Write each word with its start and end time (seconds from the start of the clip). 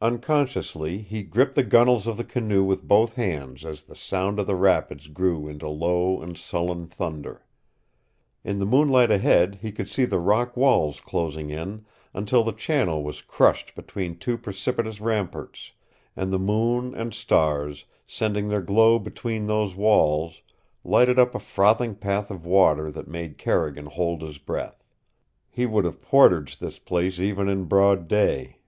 Unconsciously 0.00 0.96
he 0.96 1.22
gripped 1.22 1.54
the 1.54 1.62
gunwales 1.62 2.06
of 2.06 2.16
the 2.16 2.24
canoe 2.24 2.64
with 2.64 2.88
both 2.88 3.16
hands 3.16 3.66
as 3.66 3.82
the 3.82 3.94
sound 3.94 4.38
of 4.40 4.46
the 4.46 4.54
rapids 4.56 5.08
grew 5.08 5.46
into 5.46 5.68
low 5.68 6.22
and 6.22 6.38
sullen 6.38 6.86
thunder. 6.86 7.44
In 8.42 8.60
the 8.60 8.64
moonlight 8.64 9.10
ahead 9.10 9.58
he 9.60 9.70
could 9.70 9.86
see 9.86 10.06
the 10.06 10.18
rock 10.20 10.56
walls 10.56 11.00
closing 11.02 11.50
in 11.50 11.84
until 12.14 12.42
the 12.42 12.54
channel 12.54 13.04
was 13.04 13.20
crushed 13.20 13.74
between 13.74 14.16
two 14.16 14.38
precipitous 14.38 15.02
ramparts, 15.02 15.72
and 16.16 16.32
the 16.32 16.38
moon 16.38 16.94
and 16.94 17.12
stars, 17.12 17.84
sending 18.06 18.48
their 18.48 18.62
glow 18.62 18.98
between 18.98 19.48
those 19.48 19.76
walls, 19.76 20.40
lighted 20.82 21.18
up 21.18 21.34
a 21.34 21.38
frothing 21.38 21.94
path 21.94 22.30
of 22.30 22.46
water 22.46 22.90
that 22.90 23.06
made 23.06 23.36
Carrigan 23.36 23.84
hold 23.84 24.22
his 24.22 24.38
breath. 24.38 24.82
He 25.50 25.66
would 25.66 25.84
have 25.84 26.00
portaged 26.00 26.58
this 26.58 26.78
place 26.78 27.20
even 27.20 27.50
in 27.50 27.64
broad 27.66 28.08
day. 28.08 28.60